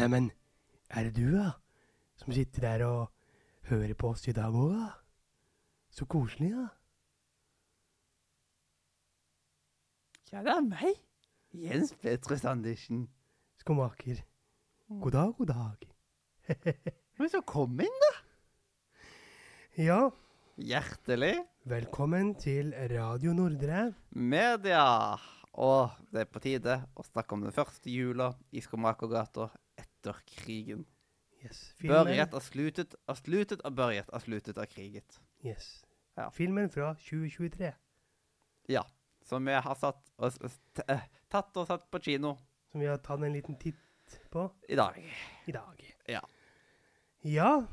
[0.00, 0.30] Neimen,
[0.88, 1.50] er det du, da?
[2.16, 3.10] Som sitter der og
[3.68, 4.86] hører på oss i dag òg, da?
[5.92, 6.68] Så koselig, da.
[10.32, 11.02] Ja, det er meg.
[11.52, 13.10] Jens Petrus Andersen.
[13.60, 14.24] Skomaker.
[14.88, 15.86] God dag, god dag.
[17.20, 18.12] Men så kom inn, da.
[19.84, 20.02] Ja,
[20.56, 21.34] Hjertelig.
[21.68, 23.90] velkommen til Radio Nordre.
[24.16, 25.18] Media.
[25.60, 29.50] Og det er på tide å snakke om den første jula i Skomakergata
[30.00, 30.86] etter krigen.
[31.44, 31.74] Yes.
[31.80, 35.20] Børjet er slutet, er slutet og børjet er slutet av kriget.
[35.44, 35.84] yes.
[36.16, 36.28] Ja.
[36.30, 37.72] Filmen fra 2023,
[38.68, 38.82] Ja.
[39.22, 42.34] Som vi har satt og, s- t eh, tatt og satt på kino
[42.72, 43.76] som vi har tatt en liten titt
[44.30, 44.96] på i dag.
[45.46, 45.94] i dag.
[46.08, 46.20] Ja.
[47.24, 47.66] Ja,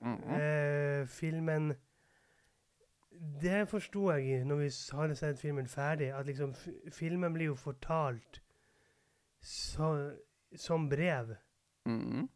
[0.00, 0.34] Mhm.
[0.40, 1.76] eh, filmen
[3.42, 6.54] Det forsto jeg når vi hadde sett filmen ferdig, at liksom
[6.92, 8.40] filmen blir jo fortalt
[9.42, 10.16] så,
[10.56, 11.34] som brev.
[11.88, 12.28] Mhm.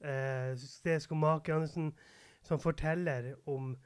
[0.00, 1.92] Eh, er Skomaker Andersen
[2.42, 3.76] som forteller om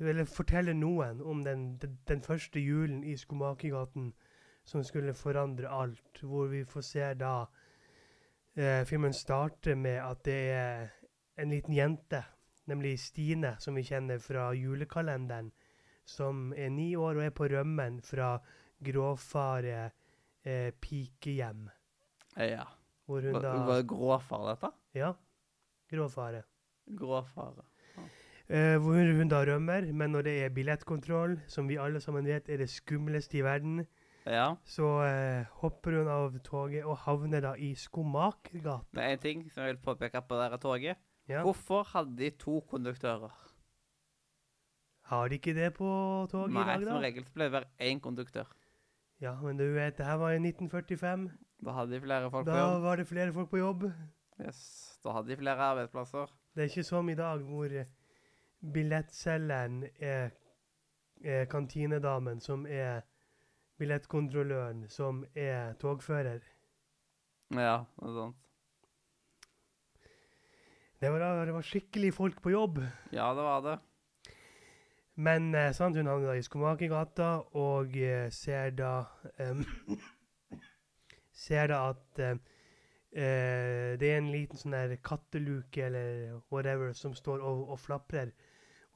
[0.00, 4.12] Eller forteller noen om den, den, den første julen i Skomakergaten
[4.64, 6.20] som skulle forandre alt.
[6.22, 7.32] Hvor vi får se da
[8.54, 10.86] eh, Filmen starter med at det er
[11.38, 12.22] en liten jente,
[12.66, 15.52] nemlig Stine, som vi kjenner fra julekalenderen,
[16.04, 18.36] som er ni år og er på rømmen fra
[18.84, 19.90] gråfare
[20.44, 21.68] eh, pikehjem.
[22.36, 22.77] Ja.
[23.08, 24.68] Hvor hun da var det gråfar, dette?
[24.94, 25.14] Ja.
[25.88, 26.42] Gråfare.
[26.98, 27.64] Gråfare.
[28.48, 32.48] Uh, hvor hun, da rømmer, men når det er billettkontroll, som vi alle sammen vet
[32.48, 33.86] er det skumleste i verden,
[34.28, 34.54] Ja.
[34.64, 38.82] så uh, hopper hun av toget og havner da i Skomakergata.
[38.92, 40.96] Det er en ting som jeg vil påpeke på dette toget.
[41.28, 41.42] Ja.
[41.42, 43.32] Hvorfor hadde de to konduktører?
[45.08, 45.88] Har de ikke det på
[46.30, 46.84] toget Nei, i dag, da?
[46.84, 48.48] Nei, som regel så ble det bare én konduktør.
[49.20, 51.30] Ja, men du vet, det her var i 1945.
[51.64, 52.82] Da hadde de flere folk på Da jobb.
[52.82, 53.86] var det flere folk på jobb.
[54.40, 54.60] Yes.
[55.04, 56.30] Da hadde de flere arbeidsplasser.
[56.54, 57.86] Det er ikke som i dag, hvor eh,
[58.74, 60.30] billettselgeren er,
[61.24, 63.00] er kantinedamen, som er
[63.78, 66.40] billettkontrolløren, som er togfører.
[67.54, 68.36] Ja, det er sant.
[71.00, 72.80] Det var, det var skikkelig folk på jobb.
[73.14, 73.76] Ja, det var det.
[75.18, 79.04] Men eh, sant, hun havner i Skomakergata og eh, ser da
[79.42, 79.64] em,
[81.38, 82.36] Ser da at eh,
[83.14, 88.34] eh, det er en liten sånn der katteluke eller whatever som står og, og flaprer.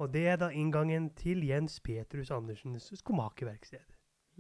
[0.03, 3.85] Og det er da inngangen til Jens Petrus Andersens skomakerverksted.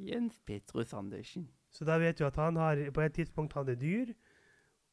[0.02, 1.46] Jens Petrus Andersen.
[1.70, 4.12] Så da vet du at han har på et tidspunkt hadde dyr,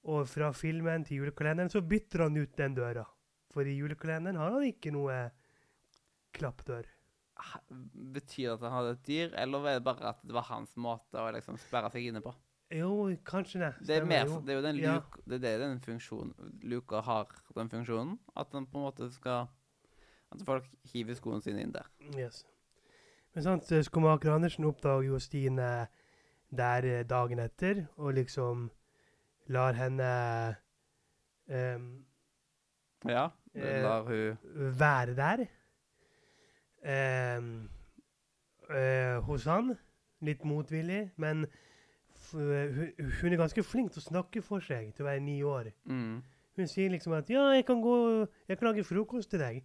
[0.08, 3.04] og fra filmen til julekalenderen så bytter han ut den døra.
[3.52, 5.18] For i julekalenderen har han ikke noe
[6.38, 6.88] klappdør.
[8.14, 10.76] Betyr det at han hadde et dyr, eller var det bare at det var hans
[10.80, 12.36] måte å liksom sperre seg inne på?
[12.72, 13.74] Jo, kanskje det.
[13.88, 14.42] Det er, mer, jo.
[14.46, 14.94] det er jo den Ja.
[14.96, 18.20] luk, det er den funksjonen Luka har den funksjonen.
[18.38, 19.48] At den på en måte skal
[20.32, 21.88] At folk hiver skoene sine inn der.
[22.18, 22.46] Yes.
[23.34, 25.88] Men sant, skomaker Andersen oppdager jo Stine
[26.58, 28.70] der eh, dagen etter, og liksom
[29.48, 30.56] lar henne
[31.48, 32.06] um,
[33.06, 33.30] Ja.
[33.56, 34.38] Eh, lar hun
[34.80, 35.46] være der.
[37.38, 37.70] Um,
[38.70, 39.78] uh, hos han.
[40.22, 41.46] Litt motvillig, men
[42.38, 42.92] hun,
[43.22, 45.72] hun er ganske flink til å snakke for seg til å være ni år.
[45.86, 46.22] mm,
[46.60, 49.64] Hun sier liksom at 'ja, jeg kan gå Jeg kan lage frokost til deg'.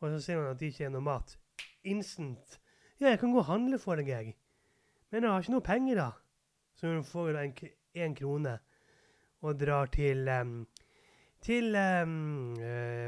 [0.00, 1.36] Og så sier hun at det ikke er noe mat.
[1.84, 2.58] Instant.
[3.00, 4.34] 'Ja, jeg kan gå og handle for deg, jeg'.
[5.10, 6.10] Men jeg har ikke noe penger, da.
[6.74, 7.52] Så hun får én
[7.94, 8.58] en, krone
[9.42, 10.66] og drar til um,
[11.40, 12.56] til um,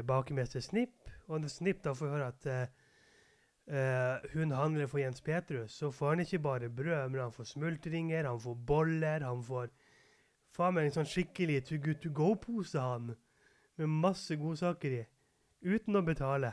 [0.07, 1.09] bakemester Snipp.
[1.27, 2.67] Og Snipp da får høre at eh,
[3.67, 7.43] eh, hun handler for Jens Petrus, så får han ikke bare brød, men han får
[7.43, 9.69] smultringer, han får boller, han får
[10.53, 13.15] faen meg en sånn skikkelig to good to go-pose, han.
[13.77, 15.05] Med masse godsaker i.
[15.65, 16.51] Uten å betale.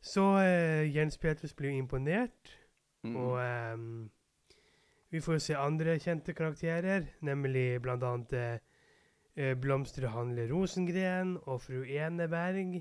[0.00, 2.56] Så eh, Jens Petrus blir imponert,
[3.04, 3.16] mm.
[3.16, 4.08] og ehm,
[5.12, 8.62] vi får se andre kjente karakterer, nemlig blant annet eh,
[9.36, 12.80] eh, blomsterhandler Rosengren og fru Eneberg.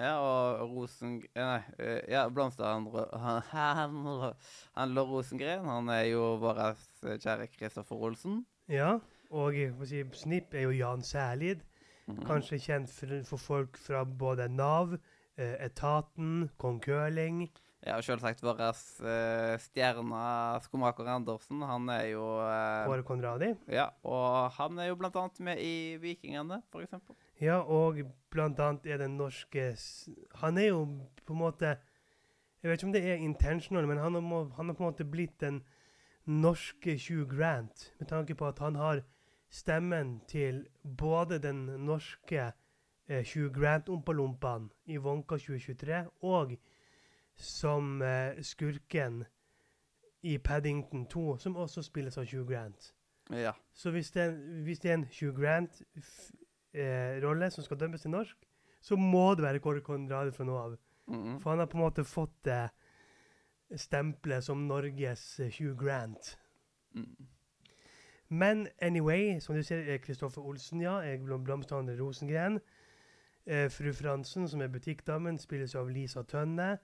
[0.00, 1.18] Ja, og Rosen...
[1.34, 2.86] eh, Nei, eh, ja, Blomster han,
[3.52, 4.34] han,
[4.76, 5.66] Handler Rosengren.
[5.68, 6.60] Han er jo vår
[7.02, 8.46] kjære Kristoffer Olsen.
[8.70, 8.94] Ja,
[9.30, 11.66] og si, Snipp er jo Jan Særlid.
[12.06, 12.24] Mhm.
[12.26, 14.96] Kanskje kjent for, for folk fra både Nav,
[15.36, 17.50] eh, Etaten, Kong Køling.
[17.80, 20.24] Ja, og selvsagt vår uh, stjerne
[20.66, 21.62] skomaker Andersen.
[21.64, 23.54] Han er jo eh, Kåre Konradi.
[23.72, 27.16] Ja, og han er jo blant annet med i Vikingene, eksempel.
[27.40, 29.72] Ja, og blant annet er den norske
[30.42, 30.82] Han er jo
[31.24, 31.78] på en måte
[32.60, 35.08] Jeg vet ikke om det er intentional, men han har, han har på en måte
[35.08, 35.62] blitt den
[36.26, 39.00] norske Hugh Grant, med tanke på at han har
[39.48, 42.52] stemmen til både den norske
[43.08, 46.58] eh, Hugh Grant-ompalompaen i Wonka 2023 og
[47.40, 49.24] som eh, skurken
[50.22, 52.94] i Paddington 2, som også spilles av Hugh Grant.
[53.30, 53.52] Ja.
[53.72, 54.32] Så hvis det,
[54.64, 55.34] hvis det er en Hugh
[56.74, 58.36] Grant-rolle som skal dømmes til norsk,
[58.80, 60.76] så må det være Kåre Konradi fra nå av.
[61.10, 61.40] Mm.
[61.40, 62.70] For han har på en måte fått det
[63.76, 66.38] stempelet som Norges eh, Hugh Grant.
[66.94, 67.26] Mm.
[68.28, 70.98] Men anyway, som du ser, er Kristoffer Olsen, ja.
[71.02, 72.60] Jeg Blom- Blomsterhandler Rosengren.
[73.46, 76.78] Eh, Fru Fransen, som er butikkdamen, spilles av Lisa Tønne.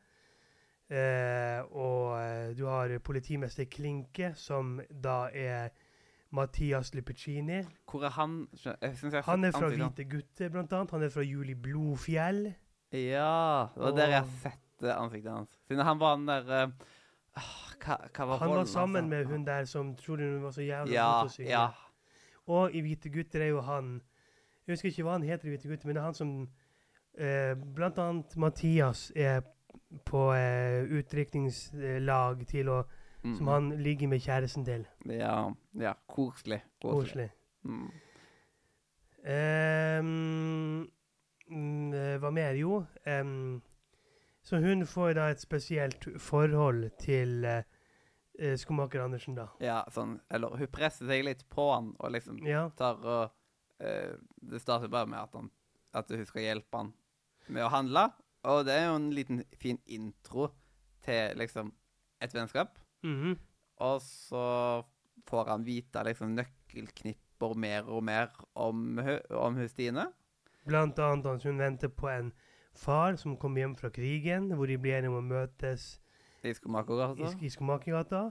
[0.91, 5.69] Eh, og eh, du har politimester Klinke, som da er
[6.31, 7.63] Mathias Lupicini.
[7.91, 8.49] Hvor er han?
[8.65, 9.97] Jeg Han er fra ansiktet.
[9.97, 10.91] Hvite gutter, blant annet.
[10.91, 12.55] Han er fra Juli Blodfjell.
[12.93, 15.59] Ja, det var der jeg har sett ansiktet hans.
[15.67, 16.71] Siden han var den der
[17.37, 19.09] ah, hva, hva var Han var sammen altså?
[19.17, 21.51] med hun der som trodde hun var så jævla Ja, god til å synge.
[21.51, 21.67] ja.
[22.47, 24.01] Og i Hvite gutter er jo han
[24.67, 27.53] Jeg husker ikke hva han heter i Hvite gutter, men det er han som uh,
[27.75, 29.43] Blant annet Mathias er
[30.05, 32.85] på eh, utdrikningslag til å
[33.27, 33.37] Mm.
[33.37, 34.85] Som han ligger med kjæresten til.
[35.11, 35.93] Ja, ja.
[36.07, 36.61] Koselig.
[36.83, 37.31] Koselig.
[37.65, 37.91] Mm.
[39.27, 40.03] Eh,
[42.23, 42.55] hva mer?
[42.55, 43.63] Jo um,
[44.47, 47.63] Så hun får da et spesielt forhold til uh,
[48.59, 49.49] skomaker Andersen, da.
[49.63, 52.69] Ja, sånn Eller hun presser seg litt på han og liksom Ja.
[52.79, 53.35] tar og
[53.83, 55.51] uh, Det starter bare med at, han,
[55.95, 56.95] at hun skal hjelpe han
[57.49, 58.09] med å handle.
[58.47, 60.49] Og det er jo en liten fin intro
[61.03, 61.73] til liksom
[62.23, 62.79] et vennskap.
[63.03, 63.37] mhm.
[63.79, 64.83] Og så
[65.29, 68.99] får han vite liksom nøkkelknipper mer og mer om,
[69.31, 70.07] om hun Stine.
[70.67, 72.33] Blant annet at hun venter på en
[72.75, 75.99] far som kommer hjem fra krigen, hvor de blir enige om å møtes
[77.43, 78.31] I Skomakergata.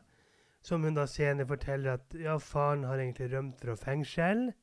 [0.65, 4.53] Som hun da senere forteller at ja, faren har egentlig rømt fra fengsel,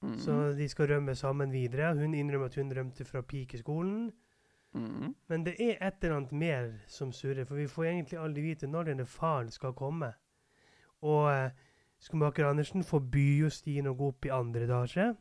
[0.00, 0.18] Mhm.
[0.18, 1.94] så de skal rømme sammen videre.
[1.98, 4.12] Hun innrømmer at hun rømte fra pikeskolen.
[4.78, 5.14] Mhm.
[5.28, 8.66] Men det er et eller annet mer som surrer, for vi får egentlig aldri vite
[8.66, 10.12] når denne faren skal komme.
[11.02, 11.50] Og eh,
[11.98, 15.14] skomaker Andersen forbyr jo Stine å gå opp i andre etasje.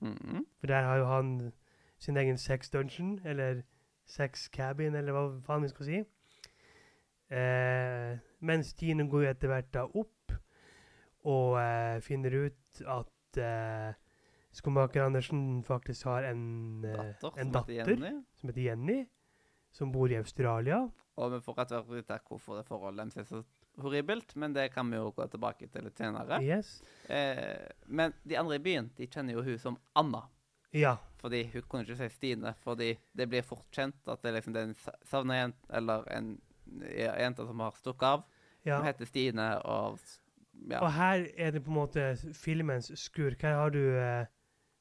[0.00, 0.44] Mhm.
[0.60, 1.52] For der har jo han
[1.98, 3.62] sin egen sex dungeon, eller
[4.06, 6.04] sex cabin, eller hva faen vi skal si.
[7.30, 10.32] Eh, men Stine går jo etter hvert da opp,
[11.24, 13.94] og eh, finner ut at eh,
[14.54, 18.24] skomaker Andersen faktisk har en, eh, Datter, en som heter datter Jenny.
[18.40, 19.06] som heter Jenny,
[19.70, 20.90] som bor i Australia.
[21.16, 23.44] Og vi får etter hvert vite hvorfor det forholdet deres er så
[23.82, 26.40] horribelt, men det kan vi jo gå tilbake til litt senere.
[26.42, 26.82] Yes.
[27.08, 30.24] Eh, men de andre i byen de kjenner jo hun som Anna.
[30.72, 30.96] Ja.
[31.22, 34.60] Fordi hun kunne ikke si Stine, fordi det blir fort kjent at det liksom det
[34.62, 36.40] er en sa- savna jente, eller en
[36.90, 38.24] jente som har stukket av.
[38.64, 38.78] ja.
[38.78, 39.98] Som heter Stine, og
[40.70, 40.80] ja.
[40.80, 43.42] Og her er det på en måte filmens skurk.
[43.42, 44.26] Her har du eh,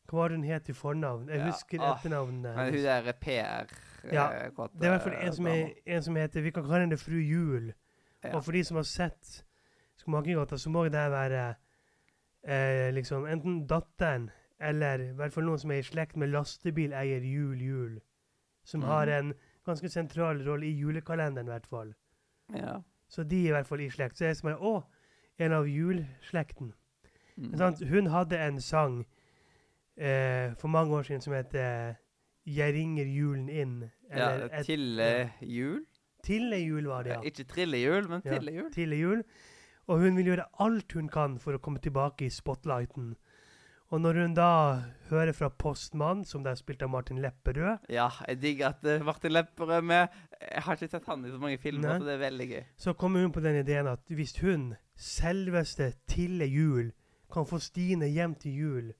[0.10, 1.30] Hva var det hun het i fornavn?
[1.30, 2.56] Jeg Ja, husker ah, etternavnet.
[2.56, 3.74] Men hun der PR
[4.12, 6.52] Ja, eh, kåte Det er i hvert fall en som, er, en som heter Vi
[6.52, 7.74] kan kalle henne Fru Jul.
[8.24, 8.36] ja.
[8.36, 9.46] Og for de som har sett
[9.98, 11.56] Skomakergata, så må det være
[12.44, 17.24] eh, liksom enten datteren eller i hvert fall noen som er i slekt med lastebileier
[17.24, 18.00] Jul Jul.
[18.64, 18.88] Som mm.
[18.88, 19.34] har en
[19.66, 21.94] ganske sentral rolle i julekalenderen, i hvert fall.
[22.56, 22.82] ja.
[23.08, 24.18] Så de er i hvert fall i slekt.
[24.18, 24.82] Så jeg som er, å,
[25.38, 26.72] en av julslekten.
[27.38, 27.76] Mm.
[27.92, 29.04] Hun hadde en sang
[29.98, 31.96] eh, for mange år siden som heter
[32.46, 33.90] 'Jeg ringer julen inn'.
[34.16, 35.86] ja, et- Tille jul?
[36.24, 37.16] Tille jul var det, Ja.
[37.16, 37.22] ja.
[37.30, 38.38] Ikke trillejul, men Ja.
[38.40, 38.72] Tille jul.
[38.72, 39.24] Tille jul.
[39.88, 43.16] Og hun vil gjøre alt hun kan for å komme tilbake i spotlighten.
[43.92, 48.10] Og når hun da hører fra Postmann, som der er spilt av Martin Lepperød, Ja,
[48.28, 50.08] jeg digger at eh, Martin Lepperød er med.
[50.42, 52.00] Jeg har ikke sett han i så mange filmer, Nei.
[52.00, 52.64] så det er veldig gøy.
[52.78, 56.92] så kommer hun på den ideen at hvis hun, selveste Tille Jul,
[57.32, 58.94] kan få Stine hjem til jul,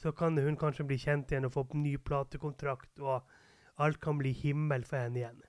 [0.00, 3.26] så kan hun kanskje bli kjent igjen og få opp ny platekontrakt, og
[3.80, 5.42] alt kan bli himmel for henne igjen.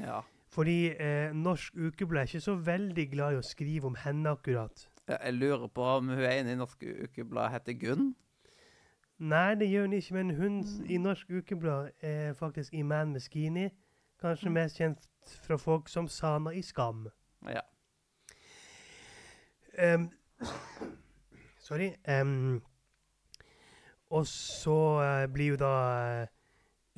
[0.00, 0.22] Ja.
[0.50, 4.86] Fordi eh, Norsk Ukeblad er ikke så veldig glad i å skrive om henne akkurat.
[5.10, 8.10] Jeg lurer på om hun inne i Norsk Ukeblad heter Gunn?
[9.20, 13.68] Nei, det gjør hun ikke, men hun i Norsk Ukeblad er faktisk Iman Meskini.
[14.20, 14.54] Kanskje Mm.
[14.56, 15.06] mest kjent
[15.44, 17.06] fra folk som Sana i Skam.
[17.48, 17.60] Ja.
[19.78, 20.10] Um,
[21.58, 21.94] sorry.
[22.08, 22.62] em,
[24.10, 25.72] og så eh, blir jo da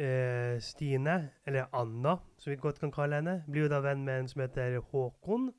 [0.01, 1.17] eh, Stine,
[1.47, 4.41] eller Anna, som vi godt kan kalle henne, blir jo da venn med en som
[4.45, 5.51] heter Håkon.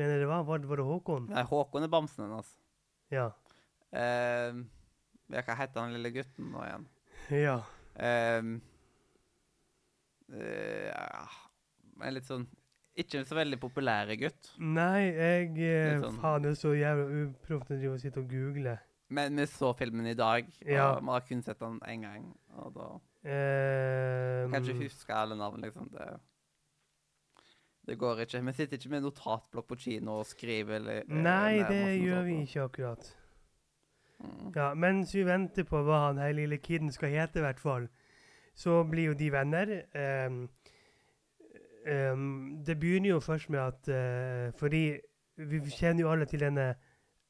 [0.00, 0.40] Mener du hva?
[0.48, 1.28] Var det, var det Håkon?
[1.30, 2.50] Nei, Håkon er bamsen hennes.
[3.12, 3.28] Ja.
[3.92, 4.56] Eh,
[5.32, 6.88] ja, hva heter han lille gutten nå igjen?
[7.46, 7.58] Ja.
[8.02, 8.42] Eh,
[10.32, 11.38] eh,
[12.02, 12.48] en litt sånn
[12.98, 14.50] ikke så veldig populær gutt.
[14.60, 18.28] Nei, jeg eh, sånn- Faen, det er så jævla uproft å drive og sitte og
[18.28, 18.74] google.
[19.12, 20.88] Men vi så filmen i dag, og Ja.
[20.98, 22.28] vi har kun sett den én gang.
[22.56, 22.86] Og da
[24.44, 25.88] um, kan ikke huske alle navn, liksom.
[25.92, 26.08] Det,
[27.86, 28.44] det går ikke.
[28.44, 32.22] Vi sitter ikke med notatblokk på kino og skriver eller eh, Nei, eller, det gjør
[32.22, 33.16] vi ikke akkurat.
[34.18, 34.52] Mm.
[34.56, 37.88] Ja, Mens vi venter på hva han her lille kiden skal hete, i hvert fall,
[38.54, 39.72] så blir jo de venner.
[40.26, 40.48] Um,
[41.88, 44.98] um, det begynner jo først med at uh, Fordi
[45.36, 46.74] vi kjenner jo alle til denne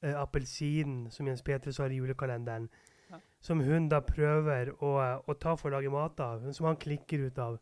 [0.04, 2.68] uh, appelsinen som Jens Petrus har i julekalenderen.
[3.10, 3.18] Ja.
[3.40, 4.94] Som hun da prøver å,
[5.26, 6.52] å ta for å lage mat av.
[6.52, 7.58] Som han klikker ut av.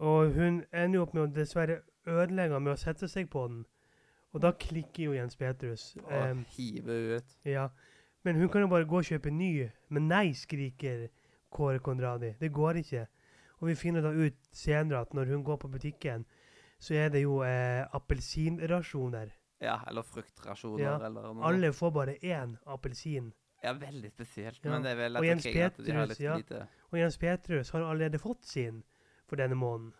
[0.00, 3.64] Og hun ender jo opp med å dessverre ødelegge med å sette seg på den.
[4.32, 5.96] Og da klikker jo Jens Petrus.
[6.04, 7.36] Og Ehm, hive ut.
[7.44, 7.68] ja,
[8.24, 9.68] men hun kan jo bare gå og kjøpe ny.
[9.88, 11.08] Men nei, skriker
[11.50, 12.34] Kåre Konradi.
[12.40, 13.06] Det går ikke.
[13.60, 16.24] Og vi finner da ut senere at når hun går på butikken,
[16.78, 19.34] så er det jo eh, appelsinrasjoner.
[19.60, 21.44] Ja, eller fruktrasjoner, Ja, eller noe.
[21.44, 23.32] Alle får bare én appelsin.
[23.62, 24.64] Ja, veldig spesielt.
[24.64, 24.70] Ja.
[24.70, 26.36] Men det er vel Og Jens Petrus, ja.
[26.40, 28.82] lite Og Jens Petrus har allerede fått sin
[29.28, 29.92] for denne måneden.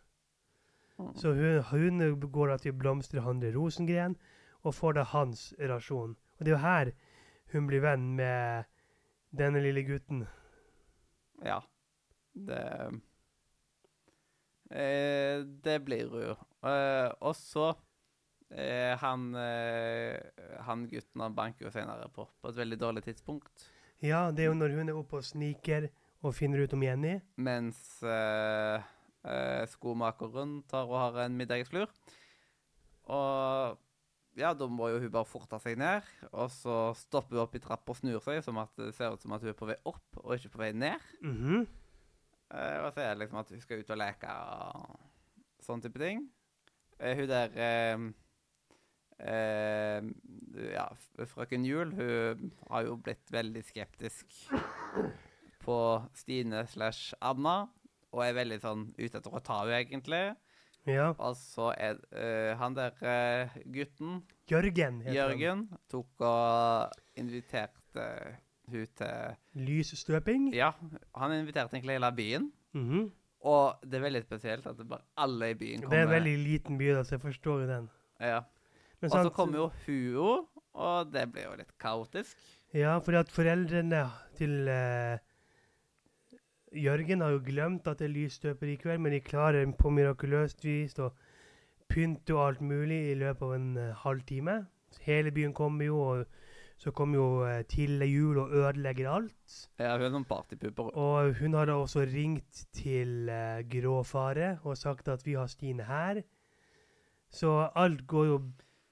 [0.99, 1.14] Mm.
[1.17, 4.17] Så hun, hun går da til blomsterhandler Rosengren
[4.62, 6.17] og får da hans rasjon.
[6.38, 6.93] Og det er jo her
[7.52, 8.64] hun blir venn med
[9.37, 10.25] denne lille gutten.
[11.45, 11.61] Ja.
[12.33, 12.64] Det
[14.71, 16.37] eh, Det blir hun jo.
[16.69, 17.73] Eh, og så
[18.50, 20.19] eh, han, eh,
[20.66, 23.69] han gutten han banker jo senere på på et veldig dårlig tidspunkt.
[24.00, 25.90] Ja, det er jo når hun er oppe og sniker
[26.25, 27.19] og finner ut om Jenny.
[27.40, 28.88] Mens eh,
[29.28, 31.88] eh, skomakeren tar og har en middagslur.
[33.11, 33.78] Og
[34.38, 36.07] ja, da må jo hun bare forte seg ned.
[36.30, 39.23] Og så stopper hun opp i trappa og snur seg, som at det ser ut
[39.25, 41.12] som at hun er på vei opp og ikke på vei ned.
[41.21, 41.66] Mhm.
[42.50, 46.00] Eh, og så er det liksom at hun skal ut og leke og sånn type
[46.02, 46.25] ting.
[46.99, 47.52] Eh, hun der
[49.23, 50.00] eh,
[50.75, 50.87] Ja,
[51.31, 54.27] frøken Jul, hun har jo blitt veldig skeptisk
[55.65, 55.79] på
[56.17, 57.69] Stine slash Anna.
[58.11, 60.25] Og er veldig sånn ute etter å ta henne, egentlig.
[60.89, 61.11] Ja.
[61.12, 68.07] Og så er uh, han der uh, gutten, Jørgen heter Jørgen, tok og inviterte
[68.71, 69.37] hun til.
[69.69, 70.50] Lysstøping.
[70.57, 70.73] Ja,
[71.15, 72.53] han inviterte egentlig hele byen.
[72.75, 73.11] Mhm.
[73.41, 76.35] Og det er veldig spesielt at det bare alle i byen Det er en veldig
[76.43, 77.87] liten by, da, så jeg forstår jo den.
[78.21, 78.43] Ja.
[79.02, 80.33] Og så kommer jo Huo,
[80.76, 82.37] og det blir jo litt kaotisk.
[82.76, 84.04] Ja, fordi at foreldrene
[84.38, 85.16] til uh,
[86.76, 90.62] Jørgen har jo glemt at det er lysstøper i kveld, men de klarer på mirakuløst
[90.64, 91.11] vis å
[91.90, 94.61] pynte og alt mulig i løpet av en uh, halvtime.
[95.02, 99.57] Hele byen kommer jo, og så kommer jo uh, Tille Jul og ødelegger alt.
[99.80, 100.92] Ja, hun er noen partypupper.
[100.95, 105.88] Og hun har da også ringt til uh, Gråfare og sagt at vi har Stine
[105.88, 106.23] her.
[107.30, 108.42] Så alt går jo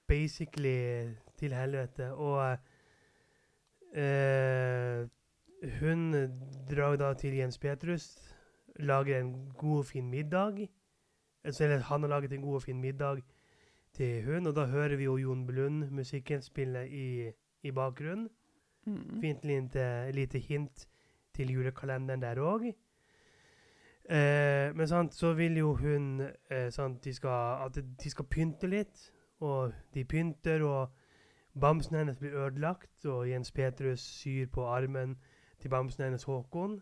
[0.08, 2.12] basically til helvete.
[2.12, 2.58] Og
[3.94, 5.06] eh,
[5.80, 6.12] hun
[6.70, 8.34] drar da til Jens Petrus,
[8.76, 10.68] lager en god og fin middag.
[11.44, 13.22] Altså, eller han har laget en god og fin middag
[13.92, 17.30] til hun, og da hører vi jo Jon Blund, musikken, spille i,
[17.62, 18.28] i bakgrunnen.
[18.84, 19.20] Mm.
[19.20, 20.88] Fint lite, lite hint
[21.34, 22.72] til julekalenderen der òg.
[24.08, 28.66] Eh, men sant, så vil jo hun eh, sant, de skal, at de skal pynte
[28.66, 29.12] litt.
[29.40, 30.88] Og de pynter, og
[31.60, 33.04] bamsen hennes blir ødelagt.
[33.06, 35.16] Og Jens Petrus syr på armen
[35.60, 36.80] til bamsen hennes Håkon.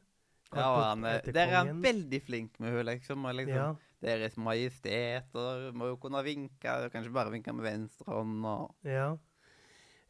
[0.55, 3.25] Ja, han, Etter der er han veldig flink med henne, liksom.
[3.25, 3.73] Og liksom Ja,
[4.03, 6.61] Deres Majestet, og må jo kunne vinke.
[6.63, 9.17] kanskje kan bare vinke med venstre hånd og ja.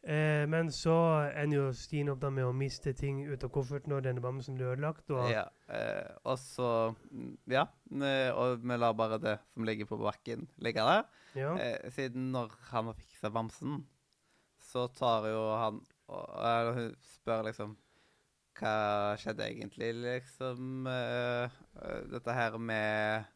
[0.06, 0.92] Eh, men så
[1.34, 4.54] ender jo Stine opp da med å miste ting ut av kofferten når denne bamsen
[4.54, 5.10] blir ødelagt.
[5.10, 5.48] Og, Ja.
[5.68, 7.64] Eh, og så mm, Ja.
[8.36, 11.02] Og vi lar bare det som ligger på bakken, ligge der.
[11.36, 11.52] Ja.
[11.60, 13.84] Eh, siden når han har fiksa bamsen,
[14.70, 17.74] så tar jo han og hun spør liksom
[18.56, 20.86] Hva skjedde egentlig, liksom?
[20.88, 23.26] eh, eh, dette her med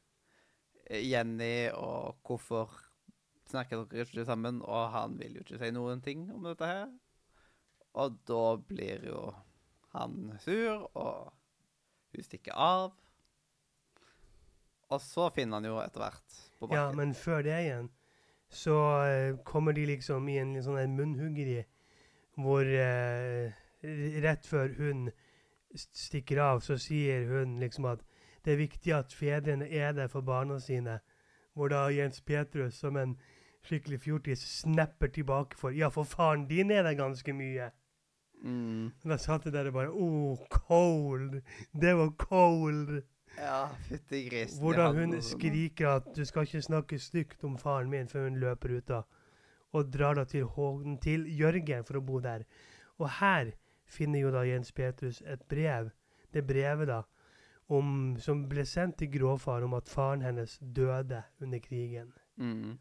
[0.90, 2.72] Jenny, og hvorfor
[3.50, 4.62] snakker dere ikke sammen?
[4.64, 6.88] Og han vil jo ikke si noen ting om dette her.
[8.00, 9.26] Og da blir jo
[9.92, 11.34] han sur, og
[12.14, 12.96] hun stikker av.
[14.88, 16.82] Og så finner han jo etter hvert på bakken.
[16.82, 17.88] Ja, men før det igjen,
[18.50, 18.76] så
[19.06, 21.62] uh, kommer de liksom i en sånn munnhuggeri,
[22.40, 23.58] hvor uh,
[24.26, 25.08] rett før hun
[25.74, 28.04] stikker av, så sier hun liksom at
[28.44, 30.98] det er viktig at fedrene er der for barna sine.
[31.54, 33.16] Hvor da Jens Petrus, som en
[33.66, 37.70] skikkelig fjortis, snapper tilbake for Ja, for faren din er der ganske mye.
[38.42, 38.92] Mm.
[39.04, 41.42] Da satt jeg der og bare Oh, cold!
[41.72, 43.02] Det var cold!
[43.40, 44.60] Ja, fytti grisen.
[44.60, 48.76] Hvordan hun skriker at 'du skal ikke snakke stygt om faren min' før hun løper
[48.76, 49.02] ut da.
[49.72, 52.42] Og drar da til, Hågen, til Jørgen for å bo der.
[52.98, 53.52] Og her
[53.84, 55.90] finner jo da Jens Petrus et brev.
[56.34, 57.02] Det brevet da,
[57.68, 62.12] om, som ble sendt til gråfar om at faren hennes døde under krigen.
[62.36, 62.78] Mm.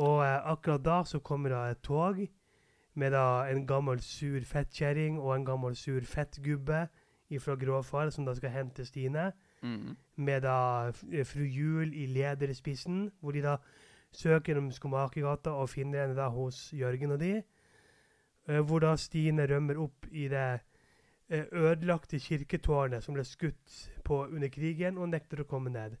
[0.00, 2.20] Og eh, akkurat da så kommer da et tog
[2.94, 6.88] med da en gammel sur fettkjerring og en gammel sur fettgubbe
[7.38, 9.32] fra gråfar, som da skal hente Stine.
[9.62, 9.96] Mm.
[10.16, 13.56] med da eh, fru Jul i lederspissen, hvor de da
[14.12, 17.42] søker om Skomakergata og finner henne da hos Jørgen og de.
[18.48, 20.60] eh, Hvor da Stine rømmer opp i det
[21.28, 25.96] eh, ødelagte kirketårnet som ble skutt på under krigen, og nekter å komme ned.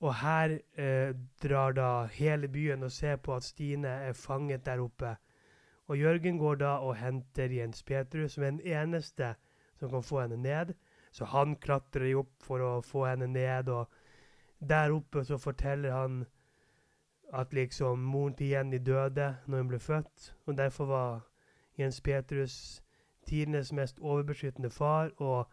[0.00, 4.80] Og her eh, drar da hele byen og ser på at Stine er fanget der
[4.80, 5.16] oppe.
[5.88, 9.34] Og Jørgen går da og henter Jens Petrus, som er den eneste
[9.82, 10.74] som kan få henne ned.
[11.12, 13.90] Så han klatrer jo opp for å få henne ned, og
[14.62, 16.22] der oppe så forteller han
[17.34, 21.20] at liksom moren til Jenny døde når hun ble født, og derfor var
[21.78, 22.82] Jens Petrus
[23.26, 25.50] tidenes mest overbeskyttende far, og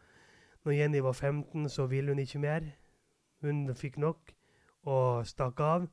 [0.64, 2.62] når Jenny var 15, så ville hun ikke mer.
[3.42, 4.32] Hun fikk nok
[4.84, 5.88] og stakk av.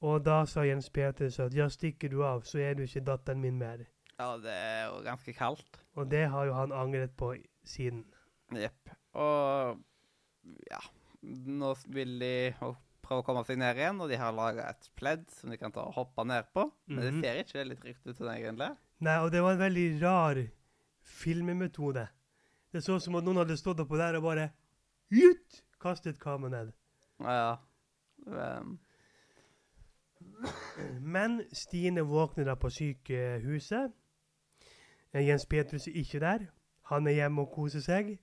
[0.00, 3.40] Og da sa Jens Petrus at ja, stikker du av, så er du ikke datteren
[3.40, 3.88] min mer.
[4.18, 5.78] Ja, det er jo ganske kaldt.
[5.94, 7.32] Og det har jo han angret på
[7.64, 8.04] siden.
[8.54, 8.90] Jepp.
[9.18, 9.78] Og
[10.70, 10.78] ja
[11.22, 12.30] Nå vil de
[13.02, 15.72] prøve å komme seg ned igjen, og de har laga et pledd som de kan
[15.74, 16.68] ta og hoppe ned på.
[16.86, 17.20] Men det Mhm.
[17.22, 18.76] ser ikke veldig trygt ut sånn egentlig.
[19.00, 20.40] Nei, og det var en veldig rar
[21.02, 22.08] filmmetode.
[22.72, 24.50] Det så ut som at noen hadde stått oppå der og bare
[25.10, 25.62] Jut!
[25.80, 26.72] Kastet kameraet ned.
[27.20, 27.58] Ja,
[28.26, 28.58] ja.
[28.60, 28.78] Um,
[31.00, 33.92] Men Stine våkner da på sykehuset.
[35.14, 36.46] Eh, Jens Petrus er ikke der.
[36.92, 38.18] Han er hjemme og koser seg.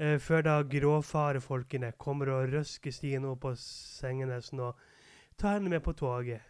[0.00, 4.78] Eh, før da gråfarefolkene kommer og røsker Stine opp på sengen hennes og
[5.36, 6.40] tar henne med på toget.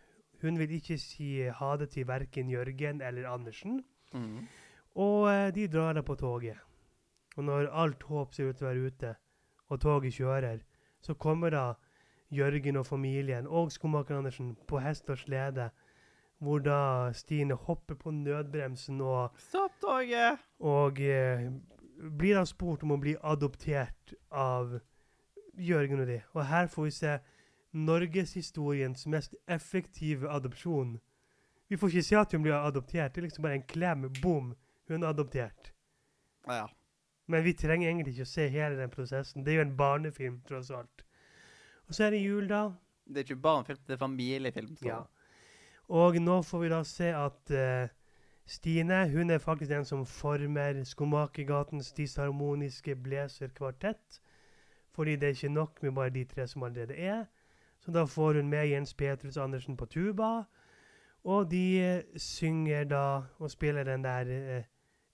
[0.42, 3.84] Hun vil ikke si ha det til verken Jørgen eller Andersen.
[4.12, 4.46] mm.
[4.94, 6.58] Og eh, de drar da på toget.
[7.36, 9.14] Og når alt håp ser ut til å være ute,
[9.68, 10.58] og toget kjører,
[11.00, 11.74] så kommer da
[12.30, 15.70] Jørgen og familien og skomaker Andersen på hest og slede,
[16.40, 20.40] hvor da Stine hopper på nødbremsen og, Stopp toget!
[20.58, 21.50] og eh,
[22.00, 24.78] blir da spurt om å bli adoptert av
[25.60, 26.20] Jørgen og de.
[26.32, 27.18] Og her får vi se
[27.76, 30.96] norgeshistoriens mest effektive adopsjon.
[31.68, 33.14] Vi får ikke se at hun blir adoptert.
[33.14, 34.54] Det er liksom bare en klem, bom,
[34.88, 35.72] hun er adoptert.
[36.48, 36.64] Ja.
[37.30, 39.44] Men vi trenger egentlig ikke å se hele den prosessen.
[39.44, 41.04] Det er jo en barnefilm, tross alt.
[41.86, 42.70] Og så er det jul, da.
[43.06, 44.74] Det er ikke barnefilm, det er familiefilm.
[44.80, 44.88] Så.
[44.88, 45.02] Ja.
[45.90, 47.90] Og nå får vi da se at uh,
[48.50, 54.20] Stine hun er faktisk den som former Skomakergatens disharmoniske blazerkvartett.
[54.94, 57.24] Fordi det er ikke nok med bare de tre som allerede er.
[57.80, 60.42] Så da får hun med Jens Petrus Andersen på tuba.
[61.24, 64.26] Og de eh, synger da og spiller den der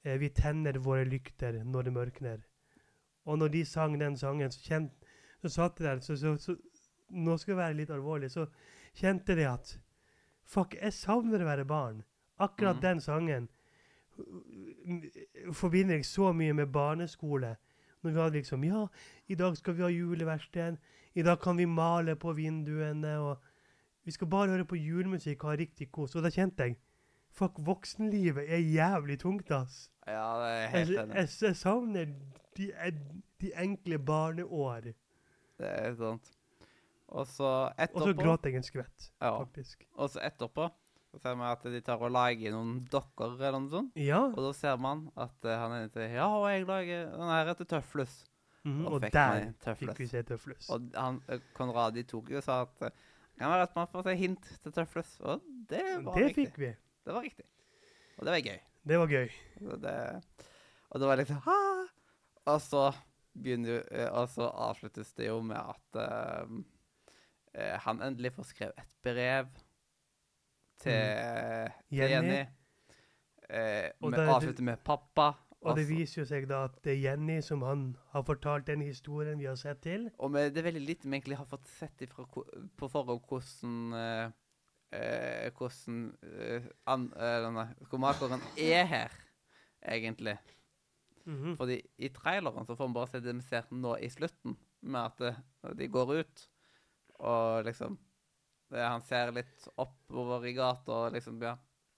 [0.04, 2.42] eh, 'Vi tenner våre lykter når det mørkner'.
[3.24, 4.92] Og når de sang den sangen, så, kjent,
[5.42, 6.56] så satt de der så, så, så
[7.10, 8.30] Nå skal jeg være litt alvorlig.
[8.30, 8.46] Så
[8.94, 9.80] kjente de at
[10.46, 12.02] Fuck, jeg savner å være barn.
[12.38, 12.82] Akkurat mm.
[12.84, 13.48] den sangen
[14.18, 17.56] uh, forbinder jeg så mye med barneskole.
[18.02, 18.86] Når vi hadde liksom Ja,
[19.28, 20.76] i dag skal vi ha juleverksted.
[21.14, 23.18] I dag kan vi male på vinduene.
[23.18, 23.36] og
[24.04, 26.14] Vi skal bare høre på julemusikk og ha riktig kos.
[26.14, 26.76] Og da kjente jeg
[27.36, 29.90] Fuck, voksenlivet er jævlig tungt, ass.
[30.06, 31.42] Ja, det er helt helt jeg, enig.
[31.42, 32.06] jeg savner
[32.56, 32.70] de,
[33.40, 34.80] de enkle barneår.
[35.58, 36.35] Det er sant.
[37.08, 38.00] Og så etterpå...
[38.02, 39.30] Og så gråter jeg en skvett, Ja.
[39.38, 39.86] faktisk.
[39.94, 40.70] Og så etterpå
[41.12, 43.92] så ser vi at de tar og lager noen dokker eller noe sånt.
[43.96, 44.24] Ja.
[44.26, 47.52] Og da ser man at eh, han er til Ja, og jeg lager den her
[47.54, 48.16] etter Tøflus.
[48.66, 49.78] Mm, Og og fikk der Tøflus.
[49.94, 50.68] fikk vi se Tøflus.
[50.74, 52.90] Og han, eh, Konradi tok jo og sa at eh,
[53.38, 55.14] kan være at man får se hint til Tøflus.
[55.22, 55.40] Og
[55.70, 56.48] det var Det riktig.
[56.50, 56.72] fikk vi.
[57.06, 57.46] Det var riktig.
[58.18, 58.60] Og det var gøy.
[58.86, 59.30] Det var gøy.
[59.70, 59.96] Og det,
[60.90, 61.58] og det var liksom ha!
[62.46, 62.84] Og så
[63.36, 66.56] begynner jo eh, Og så avsluttes det jo med at eh,
[67.56, 69.48] eh, han endelig får skrevet et brev
[70.82, 71.82] til, mm.
[71.96, 72.12] Jenny.
[72.12, 72.46] Jenny.
[73.48, 75.32] Eh, Og med, avslutter med pappa.
[75.66, 78.84] Og det viser jo seg da at det er Jenny som han har fortalt den
[78.86, 80.10] historien vi har sett til.
[80.22, 83.78] Og med, det er veldig lite vi egentlig har fått sett ifra, på forhånd hvordan
[83.98, 84.34] eh,
[84.94, 89.16] eh, Hvordan eh, an, eh, denne skomakeren er her,
[89.82, 90.36] egentlig.
[91.26, 91.56] Mhm.
[91.58, 95.00] Fordi i traileren så får vi bare se det vi ser nå i slutten, med
[95.00, 96.48] at eh, de går ut,
[97.18, 97.98] og liksom
[98.70, 101.52] Han ser litt oppover i gata og liksom, ja,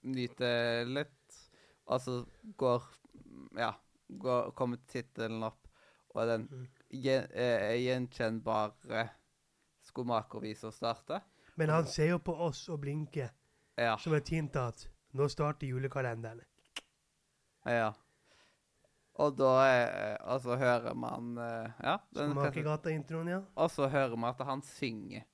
[0.05, 1.37] nyter litt.
[1.87, 2.25] Og så
[2.57, 2.83] går
[3.57, 3.71] Ja,
[4.07, 5.67] går, kommer tittelen opp,
[6.13, 6.67] og den Mhm.
[6.91, 9.09] gjen, eh, gjenkjennbare
[9.81, 11.21] skomakervisa starter.
[11.57, 13.29] Men han ser jo på oss og blinker,
[13.77, 13.97] Ja.
[13.97, 16.41] som et hint at nå starter julekalenderen.
[17.65, 17.93] ja.
[19.19, 21.97] Og da eh, Og så hører man eh, Ja.
[22.15, 23.39] Skomakergata-introen, ja.
[23.59, 25.25] Og så hører man at han synger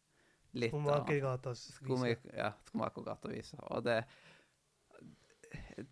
[0.55, 0.71] litt.
[0.71, 2.31] Skomakergatas vise.
[2.33, 3.59] Ja, Skomakergata-vise.
[3.69, 3.99] Og det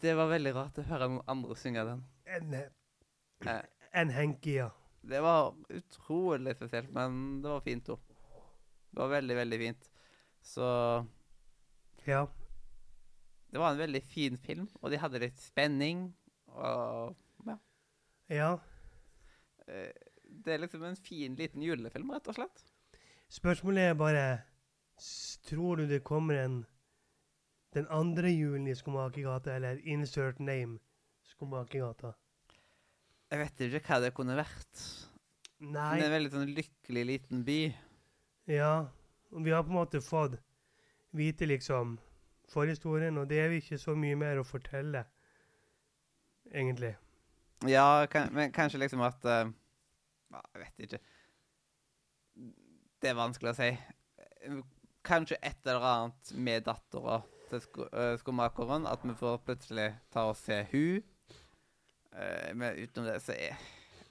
[0.02, 2.06] Det var veldig rart å høre noen andre synge den.
[2.26, 2.54] En,
[3.44, 3.62] Eh,
[4.00, 4.70] en Henki, ja.
[5.04, 8.00] Det var utrolig spesielt, men det var fint òg.
[8.94, 9.90] Det var veldig, veldig fint.
[10.42, 10.64] Så
[12.08, 12.28] Ja.
[13.52, 16.14] det var en veldig fin film, og de hadde litt spenning.
[16.48, 17.16] Og
[18.32, 18.58] ja.
[19.68, 19.92] eh,
[20.24, 22.64] Det er liksom en fin, liten julefilm, rett og slett.
[23.34, 24.26] Spørsmålet er bare
[25.48, 26.66] Tror du det kommer en
[27.74, 30.78] den andre julen i Skomakergata, eller insert name
[31.26, 32.14] Skomakergata?
[33.32, 34.84] Jeg vet ikke hva det kunne vært.
[35.64, 35.96] Nei.
[35.98, 37.60] Det er en veldig sånn lykkelig liten by.
[38.52, 38.74] Ja.
[39.34, 40.38] Og vi har på en måte fått
[41.18, 41.98] vite liksom
[42.54, 45.06] forhistorien, og det er jo ikke så mye mer å fortelle,
[46.54, 46.94] egentlig.
[47.70, 49.52] Ja, kan, men kanskje liksom at uh,
[50.34, 51.00] Jeg vet ikke.
[53.02, 53.70] Det er vanskelig å si.
[55.04, 57.22] Kanskje et eller annet med dattera
[57.52, 58.88] til sko uh, skomakeren.
[58.90, 61.04] At vi får plutselig ta og se hun.
[62.14, 63.56] Uh, men utenom det, så er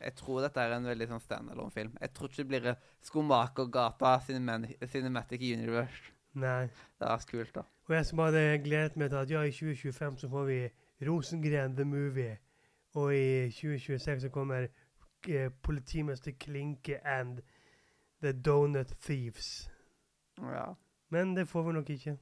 [0.02, 1.92] jeg tror dette er en veldig sånn standalone-film.
[2.02, 2.64] Jeg tror ikke det blir
[3.06, 6.10] Skomakergata Cinematic Universe.
[6.42, 6.64] Nei.
[6.98, 7.64] Det er kult, da.
[7.88, 10.58] Og jeg som hadde gledet meg til at ja, i 2025 så får vi
[11.06, 12.34] Rosengren The Movie,
[12.94, 14.68] og i 2026 så kommer
[15.28, 17.40] eh, Politimester Klinke and
[18.22, 19.70] The Donut Thieves.
[20.38, 20.74] Ja.
[21.08, 22.16] Men det får vi nok ikke.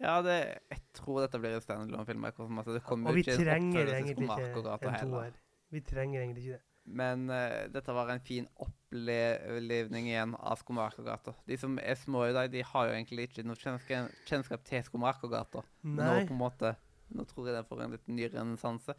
[0.00, 0.36] Ja, det,
[0.70, 2.24] jeg tror dette blir en standalone-film.
[2.24, 5.02] akkurat Det kommer jo ikke trenger egentlig ikke en heller.
[5.04, 5.40] toer.
[5.70, 6.64] Vi trenger egentlig ikke det.
[6.84, 11.34] Men uh, dette var en fin opplevning igjen av Skomakergata.
[11.46, 14.82] De som er små i dag, de har jo egentlig ikke noe kjennskap, kjennskap til
[14.88, 15.62] Skomakergata.
[15.84, 16.72] Nå på en måte,
[17.14, 18.96] nå tror jeg den får en litt ny renessanse,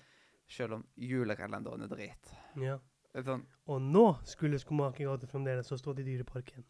[0.52, 2.34] selv om julekalenderen er drit.
[2.60, 2.78] Ja.
[3.26, 6.64] Sånn, Og nå skulle Skomakergata fremdeles ha stått i Dyreparken.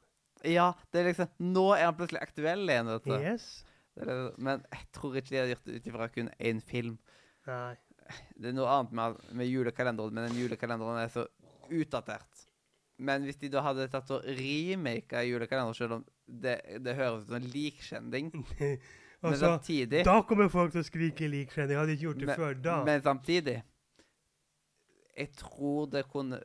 [0.46, 3.14] ja, det er liksom, nå er han plutselig aktuell igjen, vet du.
[3.20, 3.50] Yes.
[3.94, 6.96] Det er, men jeg tror ikke de har gjort det ut ifra kun én film.
[7.46, 7.76] Nei.
[8.36, 11.28] Det er noe annet med, med julekalenderen, men den julekalenderen er så
[11.70, 12.48] utdatert.
[13.02, 17.30] Men hvis de da hadde tatt og remaka julekalenderen, selv om det, det høres ut
[17.32, 18.32] som en likkjending
[19.22, 21.78] Men altså, samtidig da kommer folk til å skrike likkjending.
[21.78, 22.76] Hadde ikke gjort det Men- før da.
[22.88, 23.60] Men samtidig
[25.22, 26.40] Jeg tror det kunne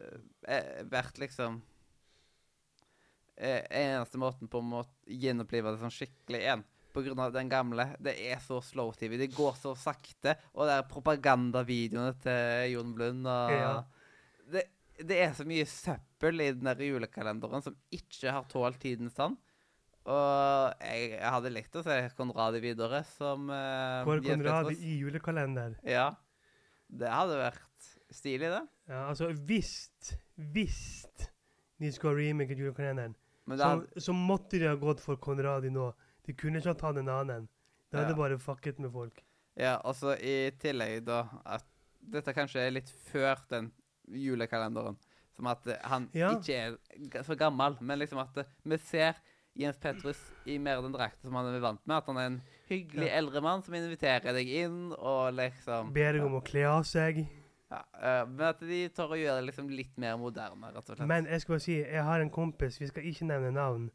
[0.46, 1.58] eh, vært liksom
[3.36, 6.64] eh, Eneste måten på å gjenopplive det sånn skikkelig igjen.
[6.96, 7.90] Av den gamle.
[8.00, 9.18] Det er så slow-TV.
[9.20, 10.32] Det går så sakte.
[10.54, 13.74] Og det er propagandavideoene til Jon Blund og Ja.
[14.48, 14.62] det,
[15.04, 19.36] det er så mye søppel i den der julekalenderen som ikke har tålt tidens tann.
[20.06, 25.76] Og jeg, jeg hadde likt å se Konradi videre som uh, Kåre Konrad i julekalender.
[25.84, 26.14] ja.
[26.86, 27.86] Det hadde vært
[28.16, 28.62] stilig, det.
[28.88, 29.90] Ja, altså, hvis
[30.36, 30.80] Hvis
[31.80, 33.14] de ha remake julekalenderen,
[33.56, 35.90] så, så måtte de ha gått for Konradi nå.
[36.26, 37.48] De kunne ikke ha tatt en annen.
[37.90, 38.16] Det hadde Ja.
[38.18, 39.22] bare fucket med folk.
[39.56, 41.64] ja, altså i tillegg da at
[42.00, 43.70] dette kanskje er litt før den
[44.08, 44.96] julekalenderen.
[45.36, 46.30] Som at eh, han Ja.
[46.38, 46.54] ikke
[47.20, 49.14] er så gammel, men liksom at eh, vi ser
[49.56, 51.96] Jens Petrus i mer den drakta som han er vant med.
[51.96, 53.16] At han er en hyggelig Ja.
[53.20, 57.26] eldre mann som inviterer deg inn, og liksom Ber deg om å kle av seg.
[57.70, 60.96] Ja, eh, Men at de tør å gjøre det liksom litt mer moderne, rett og
[60.96, 61.08] slett.
[61.08, 63.88] Men jeg skal bare si, jeg har en kompis, vi skal ikke nevne navn.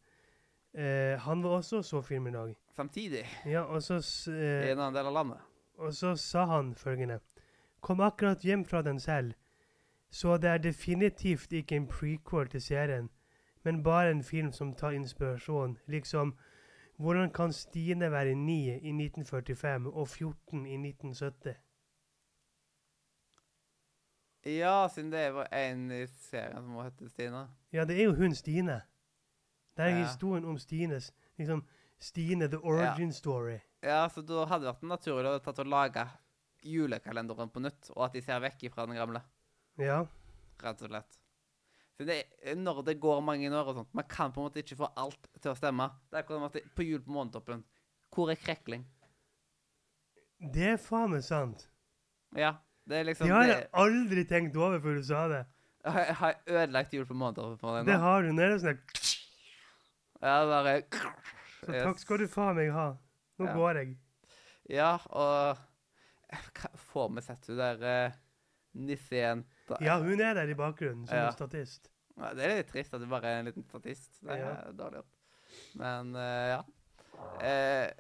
[0.74, 2.56] Eh, han var også så film i dag.
[2.76, 4.34] Samtidig, Ja, og så, Uh,
[4.68, 5.38] i en annen del av landet.
[5.78, 7.20] og så sa han følgende.
[7.82, 9.34] Kom akkurat hjem fra den selv.
[10.12, 13.10] Så det er definitivt ikke en prequel til serien,
[13.64, 15.78] men bare en film som tar inspirasjon.
[15.88, 16.36] Liksom,
[16.98, 21.56] hvordan kan Stine være 9 i 1945 og 14 i 1970?
[24.46, 27.44] Ja, siden det var en i serien som hette Stina.
[27.72, 28.82] Ja, det er jo hun Stine.
[29.78, 30.06] Det er Ja.
[30.08, 31.64] historien om Stines, liksom,
[32.00, 33.60] Stine, the origin story.
[33.84, 36.08] Ja, så da hadde det vært naturlig å tatt og lage
[36.64, 39.22] julekalenderen på nytt, og at de ser vekk fra den gamle,
[39.78, 40.06] Ja.
[40.62, 41.18] rett og slett.
[41.98, 44.64] Så det, er- når det går mange år og sånt, man kan på en måte
[44.64, 45.92] ikke få alt til å stemme.
[46.10, 47.64] Det er akkurat som på jul på månetoppen,
[48.12, 48.86] hvor er krekling?
[50.52, 51.68] Det er faen meg sant.
[52.36, 52.56] Ja,
[52.92, 55.42] det er liksom Det har det, jeg aldri tenkt over før du sa det.
[55.86, 57.56] Jeg har ødelagt jul på måneder.
[57.58, 58.00] for deg Det nå.
[58.04, 58.30] har du.
[58.30, 58.80] Er sånn der.
[60.22, 60.74] Ja, bare
[61.66, 62.88] Så takk skal du faen meg ha.
[63.40, 63.54] Nå Ja.
[63.58, 63.96] går jeg.
[64.70, 65.58] Ja, og
[66.32, 68.12] Hva- Får vi sett hun der uh,
[68.78, 71.32] nissejenta Ja, hun er der i bakgrunnen som Ja.
[71.32, 71.90] statist.
[72.18, 74.20] Ja, det er litt trist at du bare er en liten statist.
[74.22, 74.72] Det er Ja.
[74.72, 75.18] dårlig gjort.
[75.76, 76.62] Men eh, ja.
[77.42, 77.92] Eh,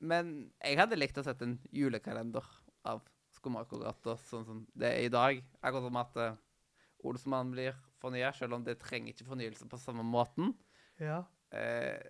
[0.00, 2.44] men jeg hadde likt å sett en julekalender
[2.84, 3.00] av
[3.44, 5.40] Skomakergata sånn som det er i dag.
[5.60, 6.36] Akkurat som at uh,
[7.04, 10.54] Olsmann blir fornya, selv om det trenger ikke fornyelse på samme måten.
[11.02, 11.22] Ja.
[11.52, 12.00] Uh,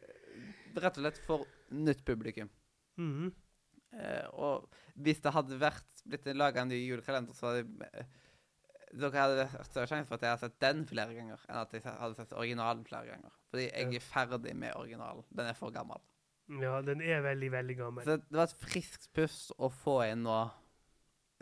[0.78, 2.50] rett og slett for nytt publikum.
[2.96, 3.32] Mm -hmm.
[3.98, 8.06] uh, og hvis det hadde vært blitt laga en ny julekalender, så hadde eh,
[8.94, 11.82] dere hadde større sjanse for at jeg hadde sett den flere ganger, enn at jeg
[11.82, 13.32] hadde sett originalen flere ganger.
[13.50, 13.96] Fordi jeg Ja.
[13.96, 15.24] er ferdig med originalen.
[15.36, 16.00] Den er for gammel.
[16.60, 18.04] ja, den er veldig, veldig gammel.
[18.04, 20.50] Så det var et friskt pust å få inn nå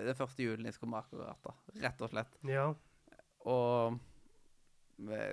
[0.07, 2.35] den første julen i Skomakergata, rett og slett.
[2.49, 2.71] Ja.
[3.49, 4.01] Og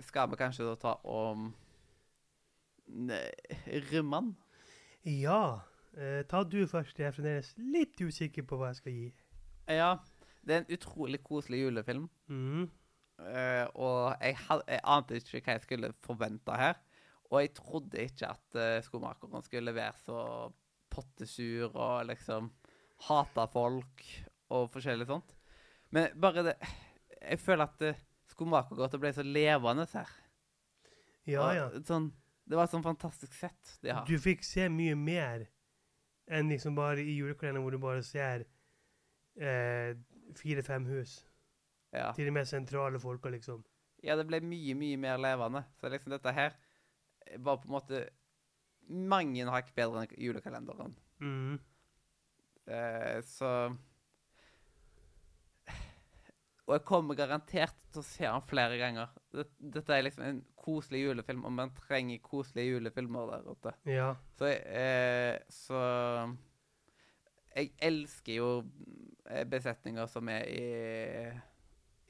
[0.08, 1.52] skal vi kanskje da ta om
[2.90, 3.22] Nei,
[5.06, 5.62] Ja.
[5.94, 6.98] Eh, ta du først.
[6.98, 9.08] Jeg er fremdeles litt usikker på hva jeg skal gi.
[9.70, 9.92] Ja.
[10.42, 12.08] Det er en utrolig koselig julefilm.
[12.32, 12.70] Mm.
[13.20, 16.80] Eh, og jeg, jeg ante ikke hva jeg skulle forvente her.
[17.30, 20.22] Og jeg trodde ikke at uh, skomakeren skulle være så
[20.90, 22.50] pottesur og liksom
[23.06, 24.06] hate folk
[24.50, 25.36] og forskjellig sånt.
[25.94, 26.56] Men bare det
[27.20, 30.12] Jeg føler at uh, skomakergata ble så levende her.
[31.28, 31.66] Ja, Og ja.
[31.86, 32.10] Sånn,
[32.48, 34.06] det var et sånn fantastisk sett de har.
[34.08, 35.44] Du fikk se mye mer
[36.30, 38.46] enn liksom bare i julekalenderen hvor du bare ser
[39.36, 39.98] eh,
[40.38, 41.20] fire-fem hus.
[41.92, 42.12] Ja.
[42.14, 43.64] Til de mest sentrale folka, liksom.
[44.06, 45.64] ja, det ble mye, mye mer levende.
[45.82, 46.56] Så liksom dette her
[47.42, 48.04] var på en måte
[48.90, 50.96] mange hakk bedre enn julekalenderen.
[51.22, 51.58] Mm.
[52.70, 53.50] Eh, så
[56.70, 59.10] Og jeg kommer garantert til å se den flere ganger.
[59.34, 63.74] Dette, er liksom en koselig julefilm, og man trenger koselige julefilmer der ute.
[63.90, 64.12] Ja.
[64.38, 65.80] Så, eh, så
[67.56, 68.64] Jeg elsker jo
[69.26, 71.32] eh, besetninger som er i,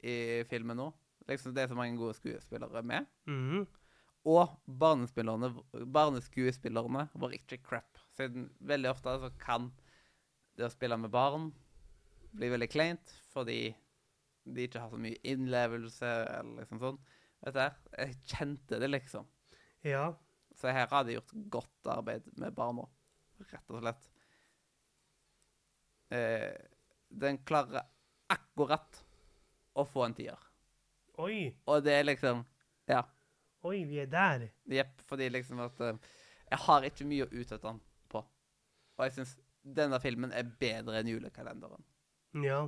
[0.04, 0.92] i filmen nå.
[1.26, 3.06] Liksom Det er så mange gode skuespillere med.
[3.26, 3.66] Mhm.
[4.28, 7.98] Og barneskuespillerne var ikke crap.
[8.12, 9.70] Siden veldig ofte så kan
[10.58, 11.52] det å spille med barn
[12.36, 13.72] bli veldig kleint fordi
[14.54, 16.98] de ikke har så mye innlevelse eller liksom sånn.
[17.40, 17.60] Vet du,
[17.96, 19.28] jeg kjente det, liksom.
[19.86, 20.10] Ja.
[20.58, 22.84] Så her har de gjort godt arbeid med barna,
[23.48, 24.10] rett og slett.
[26.10, 26.52] Eh,
[27.08, 27.86] den klarer
[28.30, 29.00] akkurat
[29.78, 30.38] å få en tier.
[31.20, 31.50] Oi.
[31.68, 32.44] Og det er liksom
[32.90, 33.04] Ja.
[33.62, 34.48] Oi, vi er der.
[34.72, 35.98] Jepp, fordi liksom at eh,
[36.50, 38.22] Jeg har ikke mye å utsette den på.
[38.98, 41.84] Og jeg syns denne filmen er bedre enn julekalenderen.
[42.42, 42.64] Ja.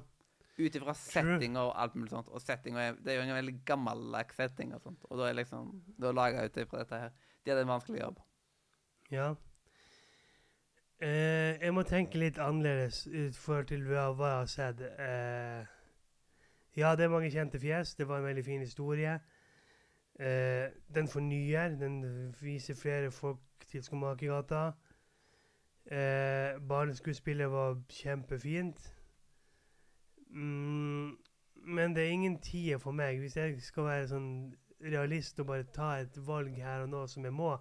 [0.62, 2.28] Ut ifra setting og alt mulig sånt.
[2.28, 5.06] Og setting er, det er jo en veldig gammeldags setting og sånt.
[5.10, 7.16] Og da er liksom Da laga ut ifra dette her.
[7.42, 8.20] De hadde en vanskelig jobb.
[9.10, 9.34] Ja.
[11.02, 14.82] Eh, jeg må tenke litt annerledes ut forhold til hva jeg har sett.
[15.02, 15.64] Eh,
[16.78, 17.96] ja, det er mange kjente fjes.
[17.98, 19.18] Det var en veldig fin historie.
[20.20, 21.74] Eh, den fornyer.
[21.80, 24.70] Den viser flere folk til Skomakergata.
[25.90, 28.94] Eh, barneskuespillet var kjempefint.
[30.32, 31.16] Mm,
[31.54, 33.18] men det er ingen tid for meg.
[33.20, 34.32] Hvis jeg skal være sånn
[34.82, 37.54] realist og bare ta et valg her og nå som jeg må,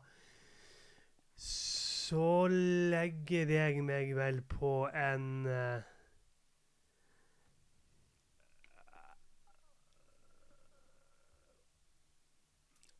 [1.41, 5.87] så legger jeg meg vel på en uh,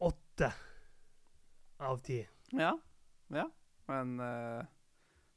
[0.01, 0.47] Åtte
[1.85, 2.23] av ti.
[2.57, 2.71] Ja.
[3.29, 3.43] Ja.
[3.85, 4.63] Men uh,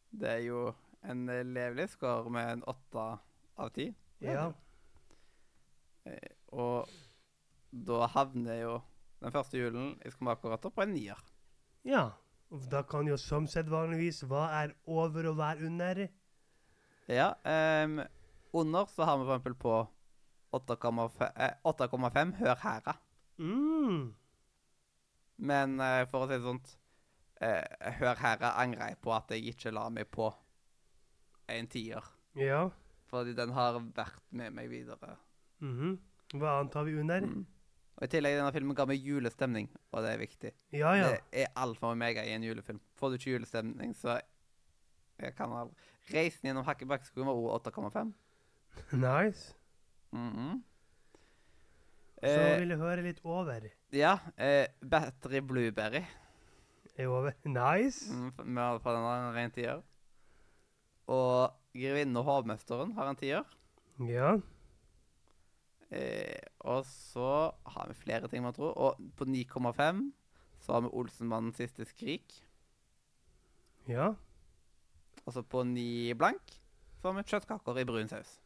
[0.09, 0.63] det er jo
[1.05, 3.05] en levelig score med en åtte
[3.61, 3.91] av ti.
[4.23, 4.53] Ja.
[6.07, 6.91] Eh, og
[7.75, 8.75] da havner jo
[9.25, 11.25] den første julen jeg skal akkurat opp på en nier.
[11.85, 12.11] ja.
[12.53, 16.01] Og da kan jo som sett vanligvis Hva er over og hva er under?
[17.11, 17.33] Ja.
[17.43, 18.03] Um,
[18.55, 19.73] under så har vi for eksempel på
[20.55, 22.95] 8,5 eh, 8,5 Hør hæra.
[23.39, 24.15] Mm.
[25.37, 26.63] Men uh, for å si det sånn
[27.43, 30.31] uh, Hør hæra angrer jeg på at jeg ikke la meg på
[31.51, 32.07] en tier.
[32.39, 32.69] Ja.
[33.15, 35.17] Fordi den har vært med meg videre.
[35.63, 35.99] Mhm.
[36.35, 37.21] Hva annet har vi under?
[37.31, 37.45] Mm.
[37.95, 40.51] Og I tillegg denne filmen ga meg julestemning, og det er viktig.
[40.75, 41.11] Ja, ja.
[41.13, 42.81] Det er alfa og omega i en julefilm.
[42.99, 44.17] Får du ikke julestemning, så
[45.23, 45.77] jeg kan aldri
[46.11, 48.11] Reisen gjennom Hakkebakkeskogen var også 8,5.
[49.07, 49.55] Nice.
[50.13, 50.59] Mhm.
[52.25, 53.71] Så Eh, vil jeg høre litt over.
[53.93, 54.19] ja.
[54.39, 56.03] Eh, Battery Blueberry.
[56.99, 57.33] Er over.
[57.45, 58.11] Nice.
[58.13, 59.83] Mm, har på den rent i tier.
[61.11, 63.57] Og Grevinnen og hovmesteren har en tier.
[64.09, 64.37] Ja.
[65.91, 68.75] Eh, og så har vi flere ting man tror.
[68.79, 70.07] Og på 9,5
[70.65, 72.39] så har vi Olsenmannens siste skrik.
[73.91, 74.15] Ja.
[75.25, 76.57] Og så på 9 blank
[77.01, 78.39] så har vi kjøttkaker i brun saus.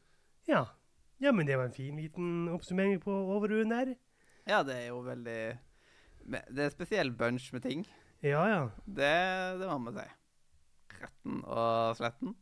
[0.48, 0.64] Ja.
[1.20, 3.94] Ja, men det var en fin liten oppsummering på over der.
[4.46, 5.58] Ja, det er jo veldig
[6.28, 7.86] Det er en spesiell bunch med ting.
[8.22, 8.68] Ja, ja.
[8.86, 10.06] Det, det må man si.
[10.98, 12.34] Retten og sletten.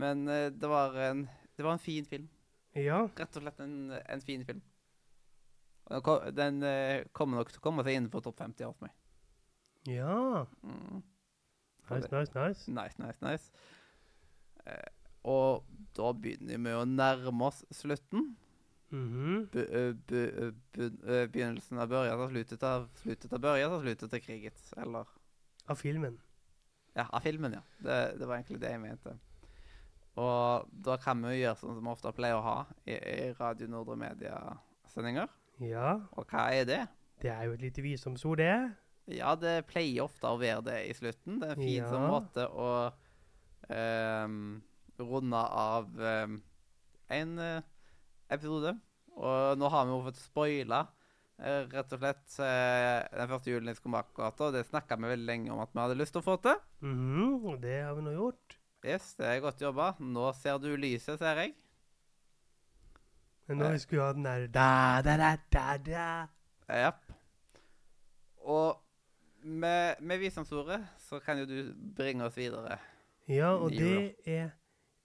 [0.00, 2.28] Men eh, det var en Det var en fin film.
[2.74, 3.04] Ja.
[3.16, 4.62] Rett og slett en, en fin film.
[5.94, 8.94] Og Den, den eh, kommer nok til å komme seg innenfor topp 50 av meg.
[9.86, 10.46] Ja.
[10.64, 11.02] Mm.
[11.90, 12.70] Nice, nice, nice.
[12.72, 13.52] Nice, nice, nice.
[14.64, 14.88] Eh,
[15.28, 18.34] og da begynner vi å nærme oss slutten.
[18.94, 20.52] Mm -hmm.
[21.32, 24.72] begynnelsen av børja til sluttet av sluttet av børja til sluttet til kriget.
[24.76, 25.06] Eller
[25.66, 26.20] Av filmen.
[26.94, 27.62] Ja, av filmen, ja.
[27.78, 29.18] Det, det var egentlig det jeg mente.
[30.20, 33.32] Og da kan vi jo gjøre sånn som vi ofte pleier å ha i, i
[33.38, 35.28] Radio Nordre Media-sendinger.
[35.64, 35.96] Ja.
[36.14, 36.80] Og hva er det?
[37.22, 38.54] Det er jo et lite visdomsord, det.
[39.14, 41.40] Ja, det pleier ofte å være det i slutten.
[41.42, 41.90] Det er en fin Ja.
[41.90, 42.70] sånn måte å
[43.68, 44.36] um,
[44.98, 46.38] runde av um,
[47.12, 47.60] en uh,
[48.32, 48.74] episode.
[49.14, 50.80] Og nå har vi jo fått spoila
[51.38, 55.52] eh, rett og slett eh, den første julen i Skomakergata, det snakka vi veldig lenge
[55.54, 56.58] om at vi hadde lyst til å få til.
[56.82, 57.44] Mhm.
[57.46, 58.43] Og det har vi nå gjort.
[58.84, 59.92] Yes, det er godt jobba.
[59.98, 61.54] Nå ser du lyset, ser jeg.
[63.46, 66.26] Men nå husker ha den der da, da, da, da, da.
[66.68, 66.90] Ja.
[68.36, 68.80] Og
[69.42, 72.78] med, med visdomsordet så kan jo du bringe oss videre.
[73.28, 74.50] Ja, og det er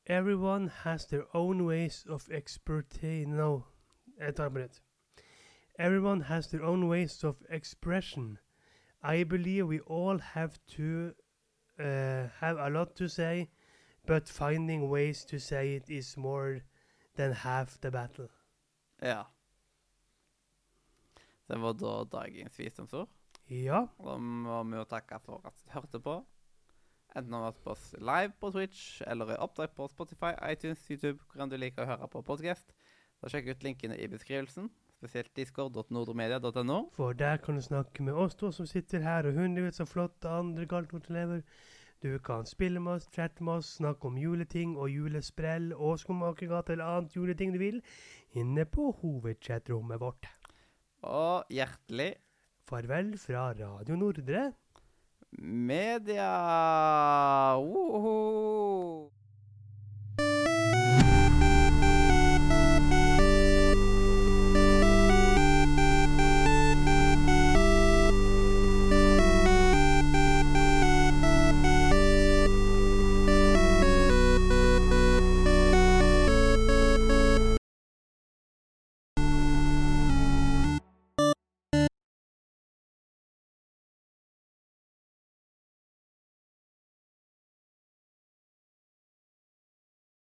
[0.05, 3.61] Everyone has their own ways of expertise No,
[4.19, 4.81] jeg tar på nytt.
[5.79, 8.37] Everyone has their own ways of expression.
[9.03, 11.13] I believe we all have to
[11.79, 13.47] uh, have a lot to say,
[14.07, 16.61] but finding ways to say it is more
[17.15, 18.27] than half the battle.
[19.01, 19.23] Ja.
[21.47, 23.09] Det var da dagens visdomsord.
[23.49, 26.19] Ja, da må vi jo takke for at du hørte på.
[27.17, 30.35] Enten om du har vært på oss live på Twitch eller i oppdrag på Spotify,
[30.51, 32.69] iTunes, YouTube, hvor enn du liker å høre på podkast.
[33.25, 36.77] Sjekk ut linkene i beskrivelsen, spesielt discord.nordromedia.no.
[36.95, 40.29] for der kan du snakke med oss to som sitter her, og hundrevis av flotte
[40.29, 41.41] andre galtkortelever.
[41.99, 46.71] Du kan spille med oss, chatte med oss, snakke om juleting og julesprell og Skomakergata
[46.71, 47.81] eller annet juleting du vil,
[48.39, 50.29] inne på hovedchatrommet vårt.
[51.03, 52.13] Og hjertelig
[52.69, 54.53] Farvel fra Radio Nordre.
[55.31, 56.31] media!
[57.59, 59.18] Woho!